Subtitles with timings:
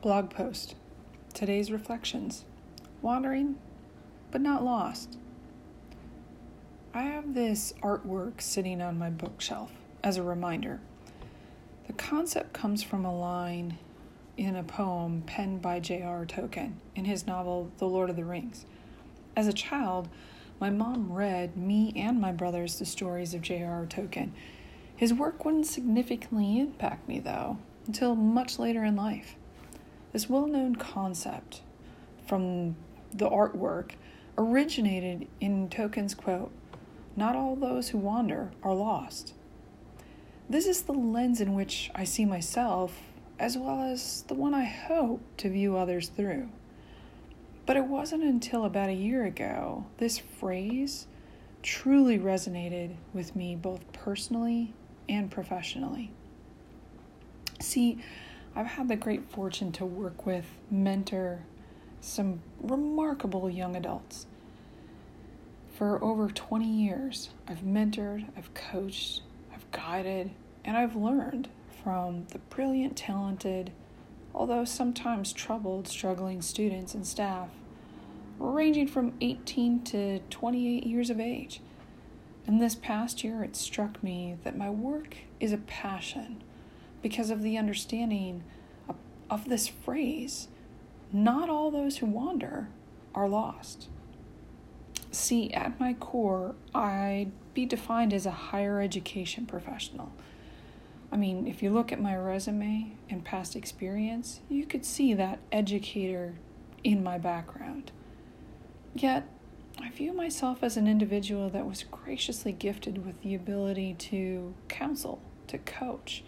[0.00, 0.76] Blog post.
[1.34, 2.44] Today's reflections.
[3.02, 3.56] Wandering,
[4.30, 5.18] but not lost.
[6.94, 9.72] I have this artwork sitting on my bookshelf
[10.04, 10.78] as a reminder.
[11.88, 13.76] The concept comes from a line
[14.36, 16.24] in a poem penned by J.R.
[16.26, 18.66] Tolkien in his novel The Lord of the Rings.
[19.34, 20.08] As a child,
[20.60, 23.84] my mom read me and my brothers the stories of J.R.
[23.86, 24.30] Tolkien.
[24.94, 27.58] His work wouldn't significantly impact me, though,
[27.88, 29.34] until much later in life.
[30.12, 31.62] This well known concept
[32.26, 32.76] from
[33.12, 33.92] the artwork
[34.36, 36.50] originated in Tolkien's quote
[37.16, 39.34] Not all those who wander are lost.
[40.48, 43.02] This is the lens in which I see myself,
[43.38, 46.48] as well as the one I hope to view others through.
[47.66, 51.06] But it wasn't until about a year ago this phrase
[51.62, 54.72] truly resonated with me both personally
[55.06, 56.10] and professionally.
[57.60, 57.98] See,
[58.54, 61.40] I've had the great fortune to work with, mentor
[62.00, 64.26] some remarkable young adults.
[65.74, 69.22] For over 20 years, I've mentored, I've coached,
[69.54, 70.30] I've guided,
[70.64, 71.48] and I've learned
[71.82, 73.72] from the brilliant, talented,
[74.34, 77.48] although sometimes troubled, struggling students and staff,
[78.38, 81.60] ranging from 18 to 28 years of age.
[82.46, 86.42] And this past year, it struck me that my work is a passion
[87.02, 88.42] because of the understanding
[89.30, 90.48] of, this phrase
[91.12, 92.68] not all those who wander
[93.14, 93.88] are lost.
[95.10, 100.12] See, at my core, I'd be defined as a higher education professional.
[101.10, 105.38] I mean, if you look at my resume and past experience, you could see that
[105.50, 106.34] educator
[106.84, 107.90] in my background.
[108.94, 109.26] Yet,
[109.80, 115.22] I view myself as an individual that was graciously gifted with the ability to counsel,
[115.46, 116.22] to coach,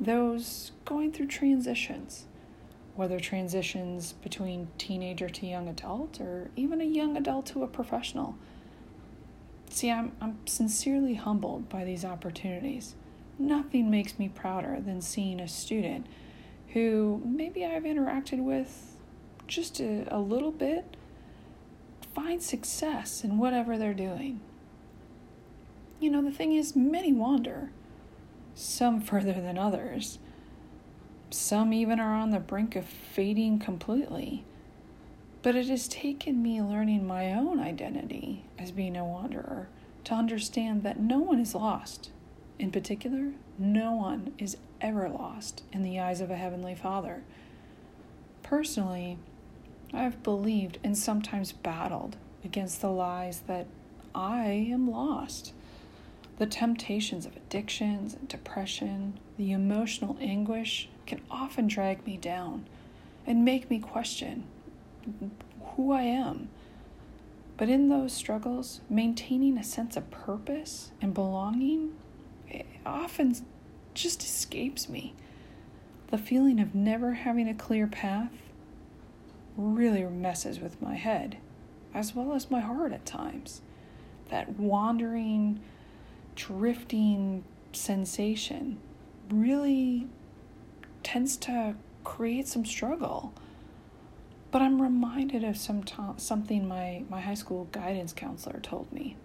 [0.00, 2.24] those going through transitions,
[2.96, 8.36] whether transitions between teenager to young adult or even a young adult to a professional.
[9.68, 12.94] See, I'm, I'm sincerely humbled by these opportunities.
[13.38, 16.06] Nothing makes me prouder than seeing a student
[16.68, 18.96] who maybe I've interacted with
[19.46, 20.96] just a, a little bit
[22.14, 24.40] find success in whatever they're doing.
[26.00, 27.70] You know, the thing is, many wander
[28.60, 30.18] some further than others.
[31.30, 34.44] Some even are on the brink of fading completely.
[35.42, 39.68] But it has taken me learning my own identity as being a wanderer
[40.04, 42.10] to understand that no one is lost.
[42.58, 47.22] In particular, no one is ever lost in the eyes of a Heavenly Father.
[48.42, 49.16] Personally,
[49.94, 53.66] I have believed and sometimes battled against the lies that
[54.14, 55.54] I am lost
[56.40, 62.66] the temptations of addictions and depression, the emotional anguish can often drag me down
[63.26, 64.44] and make me question
[65.76, 66.48] who I am.
[67.58, 71.92] But in those struggles, maintaining a sense of purpose and belonging
[72.86, 73.36] often
[73.92, 75.12] just escapes me.
[76.06, 78.32] The feeling of never having a clear path
[79.58, 81.36] really messes with my head,
[81.92, 83.60] as well as my heart at times.
[84.30, 85.60] That wandering,
[86.34, 88.78] drifting sensation
[89.30, 90.06] really
[91.02, 91.74] tends to
[92.04, 93.32] create some struggle.
[94.50, 99.16] But I'm reminded of some to- something my, my high school guidance counselor told me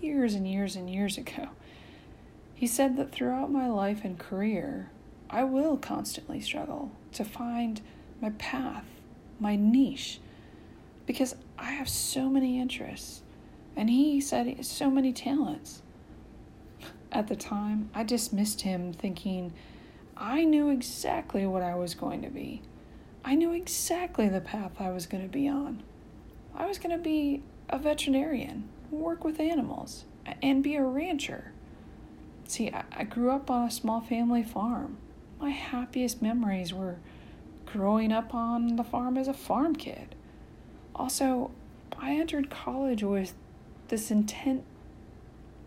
[0.00, 1.48] years and years and years ago.
[2.54, 4.90] He said that throughout my life and career,
[5.28, 7.80] I will constantly struggle to find
[8.20, 8.84] my path,
[9.38, 10.20] my niche,
[11.06, 13.22] because I have so many interests.
[13.76, 15.82] And he said so many talents
[17.16, 19.54] at the time, I dismissed him, thinking
[20.18, 22.60] I knew exactly what I was going to be.
[23.24, 25.82] I knew exactly the path I was going to be on.
[26.54, 30.04] I was going to be a veterinarian, work with animals,
[30.42, 31.52] and be a rancher.
[32.46, 34.98] See, I, grew up on a small family farm.
[35.40, 36.98] My happiest memories were
[37.64, 40.14] growing up on the farm as a farm kid.
[40.94, 41.50] Also,
[41.98, 43.32] I entered college with
[43.88, 44.64] this intent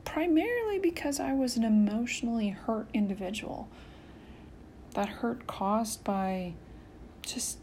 [0.09, 3.69] primarily because I was an emotionally hurt individual.
[4.95, 6.53] That hurt caused by
[7.21, 7.59] just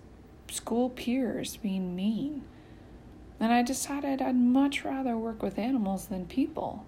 [0.49, 2.45] school peers being mean.
[3.41, 6.87] And I decided I'd much rather work with animals than people.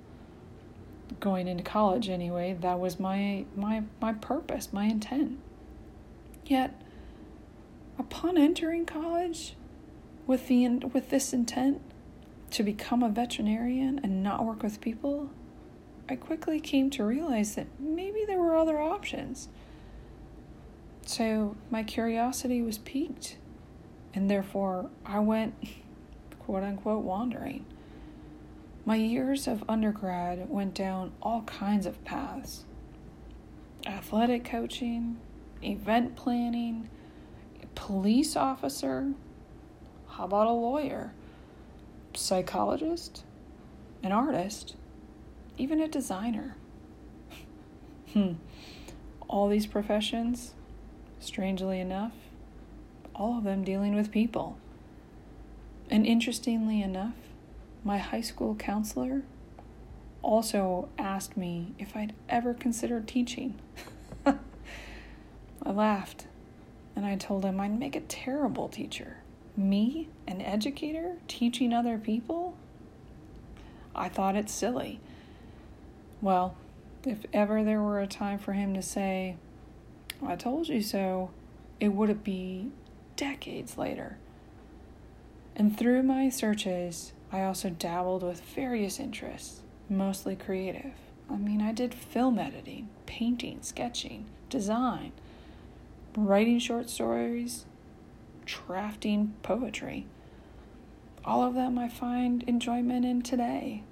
[1.18, 5.40] Going into college anyway, that was my my my purpose, my intent.
[6.46, 6.80] Yet
[7.98, 9.56] upon entering college
[10.24, 11.80] with the with this intent
[12.52, 15.30] to become a veterinarian and not work with people,
[16.08, 19.48] I quickly came to realize that maybe there were other options.
[21.04, 23.36] So my curiosity was piqued,
[24.14, 25.54] and therefore I went
[26.40, 27.66] quote unquote wandering.
[28.86, 32.64] My years of undergrad went down all kinds of paths
[33.86, 35.18] athletic coaching,
[35.62, 36.88] event planning,
[37.74, 39.12] police officer.
[40.08, 41.12] How about a lawyer?
[42.14, 43.22] Psychologist?
[44.02, 44.74] An artist?
[45.58, 46.56] Even a designer?
[48.12, 48.34] hmm.
[49.28, 50.54] All these professions,
[51.20, 52.12] strangely enough,
[53.14, 54.56] all of them dealing with people.
[55.90, 57.14] And interestingly enough,
[57.84, 59.22] my high school counselor
[60.22, 63.58] also asked me if I'd ever considered teaching.
[64.26, 66.26] I laughed
[66.94, 69.18] and I told him I'd make a terrible teacher.
[69.56, 72.56] Me, an educator, teaching other people?
[73.94, 75.00] I thought it silly.
[76.20, 76.56] Well,
[77.04, 79.36] if ever there were a time for him to say,
[80.24, 81.30] I told you so,
[81.78, 82.70] it would be
[83.16, 84.18] decades later.
[85.54, 90.94] And through my searches, I also dabbled with various interests, mostly creative.
[91.30, 95.12] I mean, I did film editing, painting, sketching, design,
[96.16, 97.64] writing short stories,
[98.44, 100.06] drafting poetry.
[101.24, 103.82] All of them I find enjoyment in today.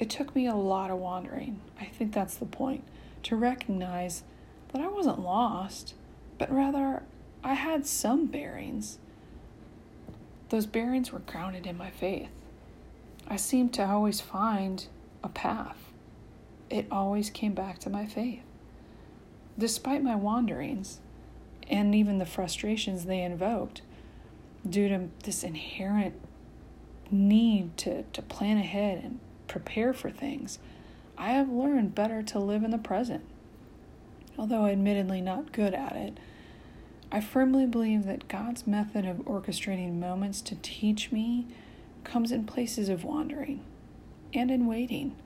[0.00, 2.84] It took me a lot of wandering, I think that's the point,
[3.24, 4.22] to recognize
[4.72, 5.92] that I wasn't lost,
[6.38, 7.02] but rather
[7.44, 8.98] I had some bearings.
[10.48, 12.30] Those bearings were grounded in my faith.
[13.28, 14.86] I seemed to always find
[15.22, 15.92] a path.
[16.70, 18.42] It always came back to my faith.
[19.58, 21.00] Despite my wanderings
[21.68, 23.82] and even the frustrations they invoked,
[24.68, 26.14] due to this inherent
[27.10, 29.20] need to, to plan ahead and
[29.50, 30.58] prepare for things,
[31.18, 33.24] I have learned better to live in the present.
[34.38, 36.18] Although admittedly not good at it,
[37.12, 41.46] I firmly believe that God's method of orchestrating moments to teach me
[42.04, 43.64] comes in places of wandering
[44.32, 45.16] and in waiting.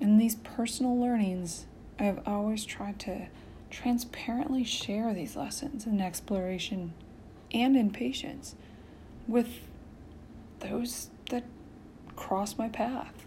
[0.00, 1.66] In these personal learnings,
[1.98, 3.26] I have always tried to
[3.70, 6.92] transparently share these lessons in exploration
[7.52, 8.54] and in patience
[9.26, 9.48] with
[10.60, 11.10] those
[12.16, 13.26] cross my path,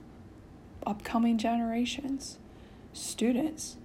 [0.86, 2.38] upcoming generations,
[2.92, 3.78] students.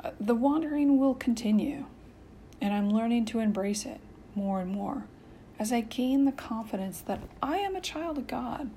[0.00, 1.84] Uh, the wandering will continue,
[2.60, 4.00] and I'm learning to embrace it
[4.34, 5.04] more and more
[5.58, 8.70] as I gain the confidence that I am a child of God,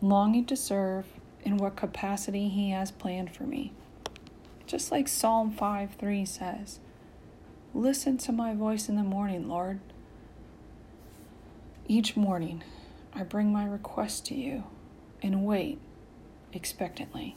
[0.00, 1.06] longing to serve
[1.44, 3.72] in what capacity He has planned for me.
[4.66, 6.80] Just like Psalm 5 3 says,
[7.74, 9.80] Listen to my voice in the morning, Lord.
[11.86, 12.62] Each morning,
[13.16, 14.64] I bring my request to you
[15.22, 15.78] and wait
[16.52, 17.36] expectantly.